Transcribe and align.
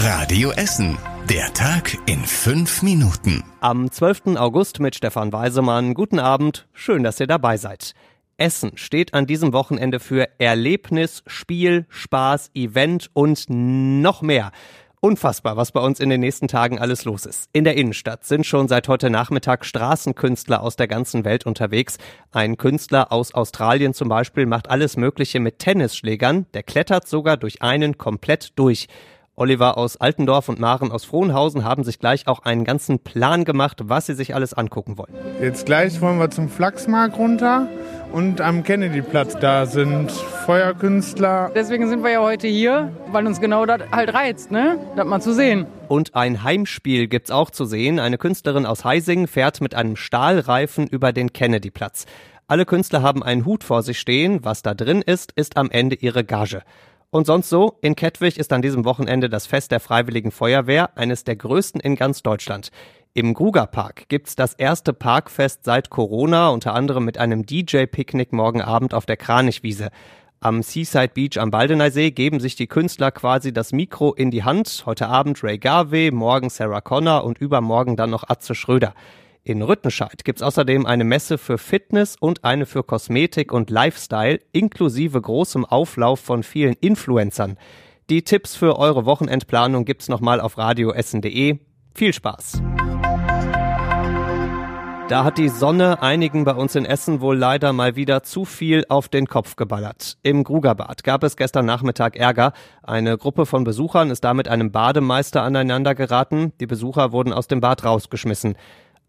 Radio 0.00 0.52
Essen. 0.52 0.96
Der 1.28 1.52
Tag 1.54 1.98
in 2.06 2.20
fünf 2.20 2.82
Minuten. 2.82 3.42
Am 3.58 3.90
12. 3.90 4.36
August 4.36 4.78
mit 4.78 4.94
Stefan 4.94 5.32
Weisemann. 5.32 5.92
Guten 5.94 6.20
Abend. 6.20 6.68
Schön, 6.72 7.02
dass 7.02 7.18
ihr 7.18 7.26
dabei 7.26 7.56
seid. 7.56 7.94
Essen 8.36 8.70
steht 8.76 9.12
an 9.12 9.26
diesem 9.26 9.52
Wochenende 9.52 9.98
für 9.98 10.28
Erlebnis, 10.38 11.24
Spiel, 11.26 11.84
Spaß, 11.88 12.52
Event 12.54 13.10
und 13.12 13.46
noch 13.48 14.22
mehr. 14.22 14.52
Unfassbar, 15.00 15.56
was 15.56 15.72
bei 15.72 15.80
uns 15.80 15.98
in 15.98 16.10
den 16.10 16.20
nächsten 16.20 16.46
Tagen 16.46 16.78
alles 16.78 17.04
los 17.04 17.26
ist. 17.26 17.48
In 17.52 17.64
der 17.64 17.76
Innenstadt 17.76 18.24
sind 18.24 18.46
schon 18.46 18.68
seit 18.68 18.86
heute 18.86 19.10
Nachmittag 19.10 19.64
Straßenkünstler 19.64 20.62
aus 20.62 20.76
der 20.76 20.86
ganzen 20.86 21.24
Welt 21.24 21.44
unterwegs. 21.44 21.98
Ein 22.30 22.56
Künstler 22.56 23.10
aus 23.10 23.34
Australien 23.34 23.94
zum 23.94 24.08
Beispiel 24.08 24.46
macht 24.46 24.70
alles 24.70 24.96
Mögliche 24.96 25.40
mit 25.40 25.58
Tennisschlägern. 25.58 26.46
Der 26.54 26.62
klettert 26.62 27.08
sogar 27.08 27.36
durch 27.36 27.62
einen 27.62 27.98
komplett 27.98 28.52
durch. 28.54 28.86
Oliver 29.38 29.78
aus 29.78 29.96
Altendorf 29.96 30.48
und 30.48 30.58
Maren 30.58 30.90
aus 30.90 31.04
Frohnhausen 31.04 31.62
haben 31.62 31.84
sich 31.84 32.00
gleich 32.00 32.26
auch 32.26 32.40
einen 32.40 32.64
ganzen 32.64 32.98
Plan 32.98 33.44
gemacht, 33.44 33.82
was 33.84 34.06
sie 34.06 34.14
sich 34.14 34.34
alles 34.34 34.52
angucken 34.52 34.98
wollen. 34.98 35.14
Jetzt 35.40 35.64
gleich 35.64 36.00
wollen 36.00 36.18
wir 36.18 36.28
zum 36.30 36.48
Flachsmarkt 36.48 37.16
runter 37.16 37.68
und 38.12 38.40
am 38.40 38.64
Kennedyplatz. 38.64 39.36
Da 39.38 39.66
sind 39.66 40.10
Feuerkünstler. 40.10 41.52
Deswegen 41.54 41.88
sind 41.88 42.02
wir 42.02 42.10
ja 42.10 42.20
heute 42.20 42.48
hier, 42.48 42.90
weil 43.12 43.28
uns 43.28 43.40
genau 43.40 43.64
das 43.64 43.82
halt 43.92 44.12
reizt, 44.12 44.50
ne? 44.50 44.76
Das 44.96 45.06
mal 45.06 45.20
zu 45.20 45.32
sehen. 45.32 45.66
Und 45.86 46.16
ein 46.16 46.42
Heimspiel 46.42 47.06
gibt's 47.06 47.30
auch 47.30 47.50
zu 47.50 47.64
sehen. 47.64 48.00
Eine 48.00 48.18
Künstlerin 48.18 48.66
aus 48.66 48.84
Heising 48.84 49.28
fährt 49.28 49.60
mit 49.60 49.74
einem 49.76 49.94
Stahlreifen 49.94 50.88
über 50.88 51.12
den 51.12 51.32
Kennedyplatz. 51.32 52.06
Alle 52.48 52.64
Künstler 52.64 53.02
haben 53.02 53.22
einen 53.22 53.44
Hut 53.44 53.62
vor 53.62 53.84
sich 53.84 54.00
stehen. 54.00 54.40
Was 54.42 54.62
da 54.62 54.74
drin 54.74 55.00
ist, 55.02 55.30
ist 55.36 55.56
am 55.56 55.70
Ende 55.70 55.94
ihre 55.94 56.24
Gage. 56.24 56.62
Und 57.10 57.26
sonst 57.26 57.48
so, 57.48 57.78
in 57.80 57.96
Kettwig 57.96 58.38
ist 58.38 58.52
an 58.52 58.60
diesem 58.60 58.84
Wochenende 58.84 59.30
das 59.30 59.46
Fest 59.46 59.70
der 59.72 59.80
Freiwilligen 59.80 60.30
Feuerwehr, 60.30 60.98
eines 60.98 61.24
der 61.24 61.36
größten 61.36 61.80
in 61.80 61.96
ganz 61.96 62.22
Deutschland. 62.22 62.68
Im 63.14 63.32
Grugerpark 63.32 64.08
gibt's 64.08 64.36
das 64.36 64.52
erste 64.52 64.92
Parkfest 64.92 65.64
seit 65.64 65.88
Corona, 65.88 66.50
unter 66.50 66.74
anderem 66.74 67.06
mit 67.06 67.16
einem 67.16 67.46
DJ-Picknick 67.46 68.34
morgen 68.34 68.60
Abend 68.60 68.92
auf 68.92 69.06
der 69.06 69.16
Kranichwiese. 69.16 69.88
Am 70.40 70.62
Seaside 70.62 71.12
Beach 71.14 71.40
am 71.40 71.50
Baldeneysee 71.50 72.10
geben 72.10 72.40
sich 72.40 72.56
die 72.56 72.66
Künstler 72.66 73.10
quasi 73.10 73.54
das 73.54 73.72
Mikro 73.72 74.12
in 74.12 74.30
die 74.30 74.44
Hand. 74.44 74.82
Heute 74.84 75.08
Abend 75.08 75.42
Ray 75.42 75.58
Garvey, 75.58 76.10
morgen 76.10 76.50
Sarah 76.50 76.82
Connor 76.82 77.24
und 77.24 77.38
übermorgen 77.38 77.96
dann 77.96 78.10
noch 78.10 78.28
Atze 78.28 78.54
Schröder. 78.54 78.92
In 79.48 79.62
Rüttenscheid 79.62 80.26
gibt's 80.26 80.42
außerdem 80.42 80.84
eine 80.84 81.04
Messe 81.04 81.38
für 81.38 81.56
Fitness 81.56 82.16
und 82.20 82.44
eine 82.44 82.66
für 82.66 82.82
Kosmetik 82.82 83.50
und 83.50 83.70
Lifestyle, 83.70 84.40
inklusive 84.52 85.18
großem 85.18 85.64
Auflauf 85.64 86.20
von 86.20 86.42
vielen 86.42 86.74
Influencern. 86.74 87.56
Die 88.10 88.24
Tipps 88.24 88.56
für 88.56 88.78
eure 88.78 89.06
Wochenendplanung 89.06 89.86
gibt's 89.86 90.10
nochmal 90.10 90.42
auf 90.42 90.58
radioessen.de. 90.58 91.60
Viel 91.94 92.12
Spaß! 92.12 92.60
Da 95.08 95.24
hat 95.24 95.38
die 95.38 95.48
Sonne 95.48 96.02
einigen 96.02 96.44
bei 96.44 96.52
uns 96.52 96.74
in 96.74 96.84
Essen 96.84 97.22
wohl 97.22 97.38
leider 97.38 97.72
mal 97.72 97.96
wieder 97.96 98.22
zu 98.22 98.44
viel 98.44 98.84
auf 98.90 99.08
den 99.08 99.26
Kopf 99.26 99.56
geballert. 99.56 100.18
Im 100.22 100.44
Grugerbad 100.44 101.02
gab 101.02 101.24
es 101.24 101.38
gestern 101.38 101.64
Nachmittag 101.64 102.16
Ärger. 102.16 102.52
Eine 102.82 103.16
Gruppe 103.16 103.46
von 103.46 103.64
Besuchern 103.64 104.10
ist 104.10 104.24
da 104.24 104.34
mit 104.34 104.48
einem 104.48 104.70
Bademeister 104.70 105.42
aneinander 105.42 105.94
geraten. 105.94 106.52
Die 106.60 106.66
Besucher 106.66 107.12
wurden 107.12 107.32
aus 107.32 107.48
dem 107.48 107.62
Bad 107.62 107.86
rausgeschmissen. 107.86 108.56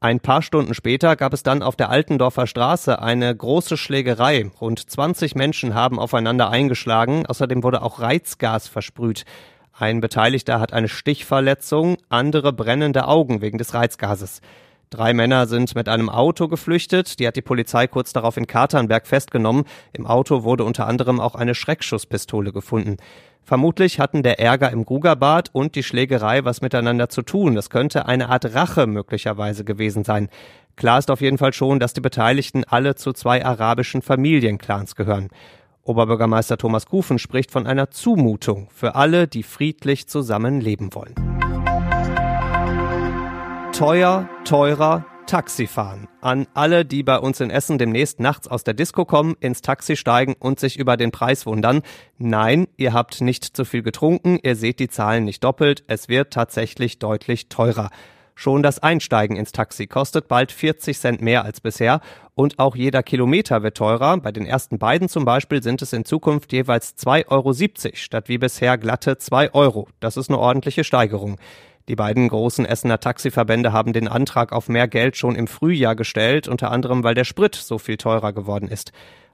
Ein 0.02 0.22
paar 0.22 0.42
Stunden 0.42 0.74
später 0.74 1.18
gab 1.18 1.34
es 1.34 1.44
dann 1.44 1.62
auf 1.62 1.76
der 1.76 1.90
Altendorfer 1.90 2.48
Straße 2.48 3.02
eine 3.02 3.36
große 3.36 3.76
Schlägerei. 3.76 4.50
Rund 4.62 4.90
20 4.90 5.36
Menschen 5.36 5.74
haben 5.74 6.00
aufeinander 6.00 6.50
eingeschlagen. 6.50 7.26
Außerdem 7.26 7.64
wurde 7.64 7.82
auch 7.82 8.00
Reizgas 8.00 8.70
versprüht. 8.70 9.26
Ein 9.74 10.00
Beteiligter 10.00 10.62
hat 10.62 10.72
eine 10.72 10.88
Stichverletzung, 10.88 11.98
andere 12.08 12.54
brennende 12.54 13.10
Augen 13.10 13.42
wegen 13.42 13.58
des 13.58 13.74
Reizgases. 13.74 14.40
Drei 14.92 15.14
Männer 15.14 15.46
sind 15.46 15.76
mit 15.76 15.88
einem 15.88 16.10
Auto 16.10 16.48
geflüchtet. 16.48 17.20
Die 17.20 17.28
hat 17.28 17.36
die 17.36 17.44
Polizei 17.44 17.86
kurz 17.86 18.12
darauf 18.12 18.38
in 18.38 18.48
Katernberg 18.48 19.06
festgenommen. 19.06 19.66
Im 19.94 20.08
Auto 20.08 20.44
wurde 20.44 20.64
unter 20.64 20.88
anderem 20.88 21.20
auch 21.20 21.36
eine 21.36 21.54
Schreckschusspistole 21.54 22.52
gefunden. 22.52 22.98
Vermutlich 23.44 24.00
hatten 24.00 24.24
der 24.24 24.40
Ärger 24.40 24.72
im 24.72 24.86
Grugerbad 24.86 25.50
und 25.54 25.76
die 25.76 25.84
Schlägerei 25.84 26.44
was 26.44 26.62
miteinander 26.62 27.08
zu 27.08 27.22
tun. 27.22 27.54
Das 27.54 27.70
könnte 27.70 28.08
eine 28.08 28.30
Art 28.30 28.56
Rache 28.56 28.88
möglicherweise 28.88 29.64
gewesen 29.64 30.04
sein. 30.04 30.28
Klar 30.76 30.98
ist 30.98 31.12
auf 31.12 31.22
jeden 31.22 31.38
Fall 31.38 31.54
schon, 31.54 31.80
dass 31.80 31.94
die 31.94 32.02
Beteiligten 32.02 32.64
alle 32.64 32.96
zu 32.96 33.14
zwei 33.14 33.46
arabischen 33.46 34.02
Familienclans 34.02 34.96
gehören. 34.96 35.30
Oberbürgermeister 35.84 36.58
Thomas 36.58 36.88
Kufen 36.88 37.20
spricht 37.20 37.52
von 37.52 37.68
einer 37.68 37.92
Zumutung 37.92 38.70
für 38.74 38.96
alle, 38.96 39.28
die 39.28 39.44
friedlich 39.44 40.08
zusammen 40.08 40.62
leben 40.62 40.96
wollen. 40.96 41.29
Teuer, 43.80 44.28
teurer, 44.44 45.06
Taxifahren. 45.26 46.10
An 46.20 46.48
alle, 46.54 46.84
die 46.84 47.02
bei 47.02 47.18
uns 47.18 47.40
in 47.40 47.50
Essen 47.50 47.78
demnächst 47.78 48.20
nachts 48.20 48.46
aus 48.46 48.66
der 48.66 48.74
Disco 48.74 49.06
kommen, 49.06 49.38
ins 49.40 49.62
Taxi 49.62 49.96
steigen 49.96 50.36
und 50.38 50.60
sich 50.60 50.78
über 50.78 50.98
den 50.98 51.12
Preis 51.12 51.46
wundern. 51.46 51.84
Nein, 52.18 52.68
ihr 52.76 52.92
habt 52.92 53.22
nicht 53.22 53.46
zu 53.56 53.64
viel 53.64 53.82
getrunken, 53.82 54.38
ihr 54.44 54.58
seht 54.58 54.82
die 54.82 54.90
Zahlen 54.90 55.24
nicht 55.24 55.46
doppelt, 55.46 55.86
es 55.88 56.10
wird 56.10 56.34
tatsächlich 56.34 57.00
deutlich 57.00 57.48
teurer. 57.48 57.90
Schon 58.36 58.64
das 58.64 58.80
Einsteigen 58.80 59.38
ins 59.38 59.54
Taxi 59.54 59.88
kostet 59.88 60.28
bald 60.28 60.52
40 60.52 61.00
Cent 61.00 61.22
mehr 61.22 61.46
als 61.46 61.62
bisher 61.62 62.02
und 62.36 62.60
auch 62.60 62.76
jeder 62.76 63.02
Kilometer 63.02 63.64
wird 63.64 63.78
teurer. 63.78 64.18
Bei 64.18 64.34
den 64.34 64.46
ersten 64.46 64.78
beiden 64.78 65.08
zum 65.08 65.24
Beispiel 65.24 65.64
sind 65.64 65.82
es 65.82 65.94
in 65.94 66.04
Zukunft 66.04 66.52
jeweils 66.52 66.98
2,70 66.98 67.30
Euro 67.30 67.96
statt 67.96 68.28
wie 68.28 68.38
bisher 68.38 68.78
glatte 68.78 69.18
2 69.18 69.54
Euro. 69.54 69.88
Das 70.02 70.18
ist 70.18 70.30
eine 70.30 70.40
ordentliche 70.40 70.84
Steigerung. 70.84 71.38
Die 71.90 71.96
beiden 71.96 72.30
großen 72.30 72.68
Essener 72.68 73.00
Taxiverbände 73.00 73.74
haben 73.74 73.94
den 73.94 74.08
Antrag 74.08 74.54
auf 74.54 74.70
mehr 74.70 74.88
Geld 74.88 75.18
schon 75.18 75.34
im 75.34 75.48
Frühjahr 75.48 75.96
gestellt, 75.96 76.48
unter 76.48 76.70
anderem 76.70 77.04
weil 77.04 77.16
der 77.16 77.24
Sprit 77.24 77.56
so 77.56 77.80
viel 77.80 77.98
teurer 77.98 78.32
geworden 78.32 78.68
ist. 78.68 78.92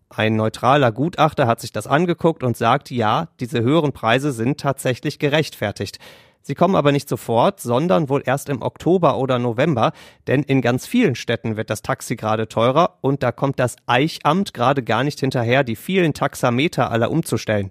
Ein 0.07 0.37
neutraler 0.37 0.93
Gutachter 0.93 1.47
hat 1.47 1.59
sich 1.59 1.73
das 1.73 1.85
angeguckt 1.85 2.43
und 2.43 2.55
sagt, 2.55 2.91
ja, 2.91 3.27
diese 3.41 3.61
höheren 3.61 3.91
Preise 3.91 4.31
sind 4.31 4.57
tatsächlich 4.57 5.19
gerechtfertigt. 5.19 5.99
Sie 6.43 6.55
kommen 6.55 6.77
aber 6.77 6.93
nicht 6.93 7.09
sofort, 7.09 7.59
sondern 7.59 8.07
wohl 8.07 8.23
erst 8.25 8.47
im 8.47 8.61
Oktober 8.61 9.17
oder 9.17 9.37
November, 9.37 9.91
denn 10.27 10.41
in 10.41 10.61
ganz 10.61 10.87
vielen 10.87 11.15
Städten 11.15 11.57
wird 11.57 11.69
das 11.69 11.81
Taxi 11.81 12.15
gerade 12.15 12.47
teurer 12.47 12.99
und 13.01 13.21
da 13.21 13.33
kommt 13.33 13.59
das 13.59 13.75
Eichamt 13.85 14.53
gerade 14.53 14.81
gar 14.81 15.03
nicht 15.03 15.19
hinterher, 15.19 15.65
die 15.65 15.75
vielen 15.75 16.13
Taxameter 16.13 16.89
aller 16.89 17.11
umzustellen. 17.11 17.69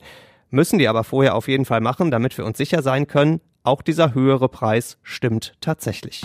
Müssen 0.51 0.79
die 0.79 0.89
aber 0.89 1.05
vorher 1.05 1.37
auf 1.37 1.49
jeden 1.49 1.65
Fall 1.65 1.81
machen, 1.81 2.11
damit 2.11 2.37
wir 2.37 2.45
uns 2.45 2.59
sicher 2.59 2.83
sein 2.83 3.07
können, 3.07 3.41
auch 3.65 3.83
dieser 3.83 4.15
höhere 4.15 4.49
Preis 4.49 4.99
stimmt 5.03 5.55
tatsächlich. 5.61 6.23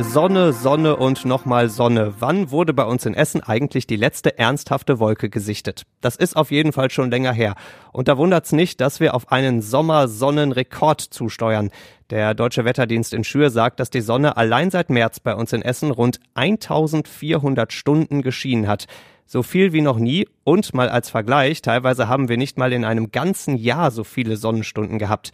Sonne, 0.00 0.52
Sonne 0.52 0.94
und 0.94 1.24
nochmal 1.24 1.68
Sonne. 1.68 2.14
Wann 2.20 2.52
wurde 2.52 2.72
bei 2.72 2.84
uns 2.84 3.04
in 3.04 3.14
Essen 3.14 3.42
eigentlich 3.42 3.88
die 3.88 3.96
letzte 3.96 4.38
ernsthafte 4.38 5.00
Wolke 5.00 5.28
gesichtet? 5.28 5.82
Das 6.00 6.14
ist 6.14 6.36
auf 6.36 6.52
jeden 6.52 6.72
Fall 6.72 6.92
schon 6.92 7.10
länger 7.10 7.32
her. 7.32 7.56
Und 7.92 8.06
da 8.06 8.16
wundert's 8.16 8.52
nicht, 8.52 8.80
dass 8.80 9.00
wir 9.00 9.14
auf 9.14 9.32
einen 9.32 9.60
Sommersonnenrekord 9.60 11.00
zusteuern. 11.00 11.70
Der 12.10 12.34
Deutsche 12.34 12.64
Wetterdienst 12.64 13.12
in 13.12 13.24
Schür 13.24 13.50
sagt, 13.50 13.80
dass 13.80 13.90
die 13.90 14.00
Sonne 14.00 14.36
allein 14.36 14.70
seit 14.70 14.88
März 14.88 15.18
bei 15.18 15.34
uns 15.34 15.52
in 15.52 15.62
Essen 15.62 15.90
rund 15.90 16.20
1400 16.34 17.72
Stunden 17.72 18.22
geschienen 18.22 18.68
hat 18.68 18.86
so 19.28 19.42
viel 19.42 19.74
wie 19.74 19.82
noch 19.82 19.98
nie 19.98 20.26
und 20.42 20.72
mal 20.72 20.88
als 20.88 21.10
Vergleich, 21.10 21.60
teilweise 21.60 22.08
haben 22.08 22.30
wir 22.30 22.38
nicht 22.38 22.56
mal 22.56 22.72
in 22.72 22.84
einem 22.84 23.12
ganzen 23.12 23.56
Jahr 23.56 23.90
so 23.90 24.02
viele 24.02 24.38
Sonnenstunden 24.38 24.98
gehabt. 24.98 25.32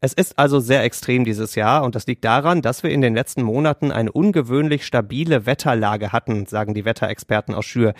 Es 0.00 0.12
ist 0.12 0.38
also 0.38 0.58
sehr 0.58 0.82
extrem 0.82 1.24
dieses 1.24 1.54
Jahr 1.54 1.84
und 1.84 1.94
das 1.94 2.06
liegt 2.06 2.24
daran, 2.24 2.60
dass 2.60 2.82
wir 2.82 2.90
in 2.90 3.00
den 3.00 3.14
letzten 3.14 3.42
Monaten 3.42 3.92
eine 3.92 4.10
ungewöhnlich 4.10 4.84
stabile 4.84 5.46
Wetterlage 5.46 6.12
hatten, 6.12 6.46
sagen 6.46 6.74
die 6.74 6.84
Wetterexperten 6.84 7.54
aus 7.54 7.64
Schür. 7.64 7.94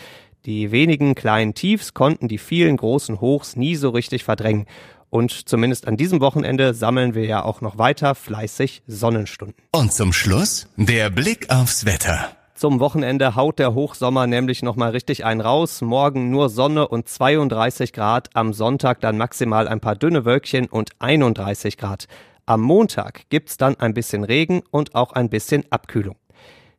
Die 0.45 0.73
wenigen 0.73 1.15
kleinen 1.15 1.55
Tiefs 1.55 1.95
konnten 1.95 2.27
die 2.27 2.39
vielen 2.39 2.77
großen 2.77 3.21
Hochs 3.21 3.56
nie 3.56 3.77
so 3.77 3.91
richtig 3.91 4.25
verdrängen. 4.25 4.67
Und 5.11 5.49
zumindest 5.49 5.87
an 5.87 5.97
diesem 5.97 6.21
Wochenende 6.21 6.75
sammeln 6.75 7.15
wir 7.15 7.25
ja 7.25 7.44
auch 7.44 7.61
noch 7.61 7.79
weiter 7.79 8.17
fleißig 8.17 8.82
Sonnenstunden. 8.88 9.62
Und 9.70 9.93
zum 9.93 10.12
Schluss 10.12 10.69
der 10.76 11.09
Blick 11.11 11.50
aufs 11.50 11.87
Wetter. 11.87 12.37
Zum 12.56 12.81
Wochenende 12.81 13.35
haut 13.35 13.58
der 13.58 13.75
Hochsommer 13.75 14.26
nämlich 14.26 14.62
nochmal 14.62 14.93
richtig 14.93 15.26
einen 15.26 15.43
raus. 15.43 15.82
Morgen 15.82 16.31
nur 16.31 16.49
Sonne 16.49 16.88
und 16.88 17.06
32 17.06 17.93
Grad. 17.93 18.31
Am 18.32 18.55
Sonntag 18.55 19.03
dann 19.03 19.19
maximal 19.19 19.69
ein 19.69 19.81
paar 19.81 19.94
dünne 19.94 20.25
Wölkchen 20.25 20.67
und 20.67 20.93
31 20.99 21.76
Grad. 21.76 22.06
Am 22.47 22.62
Montag 22.62 23.29
gibt's 23.29 23.58
dann 23.58 23.79
ein 23.79 23.93
bisschen 23.93 24.25
Regen 24.25 24.62
und 24.70 24.94
auch 24.94 25.12
ein 25.12 25.29
bisschen 25.29 25.64
Abkühlung. 25.69 26.17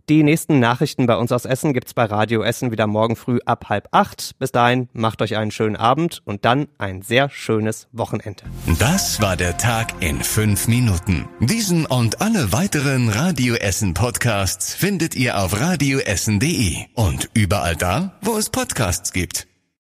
Die 0.10 0.24
nächsten 0.24 0.62
Nachrichten 0.62 1.06
bei 1.06 1.18
uns 1.18 1.34
aus 1.34 1.44
Essen 1.44 1.74
gibt's 1.74 1.94
bei 1.94 2.06
Radio 2.06 2.42
Essen 2.42 2.72
wieder 2.72 2.88
morgen 2.88 3.18
früh 3.18 3.40
ab 3.46 3.68
halb 3.68 3.90
acht. 3.92 4.36
Bis 4.40 4.54
dahin 4.54 4.88
macht 4.94 5.22
euch 5.22 5.36
einen 5.36 5.52
schönen 5.52 5.76
Abend 5.76 6.22
und 6.24 6.46
dann 6.46 6.70
ein 6.78 7.02
sehr 7.02 7.30
schönes 7.30 7.90
Wochenende. 7.92 8.44
Das 8.80 9.22
war 9.22 9.36
der 9.36 9.58
Tag 9.58 10.02
in 10.02 10.24
fünf 10.24 10.70
Minuten. 10.70 11.28
Diesen 11.42 11.86
und 11.86 12.22
alle 12.22 12.54
weiteren 12.54 13.10
Radio 13.10 13.56
Essen 13.56 13.94
Podcasts 13.94 14.74
findet 14.74 15.14
ihr 15.14 15.42
auf 15.42 15.60
radioessen.de 15.60 16.86
und 16.94 17.30
überall 17.34 17.76
da, 17.76 18.14
wo 18.22 18.38
es 18.38 18.50
Podcasts 18.50 19.12
gibt. 19.12 19.46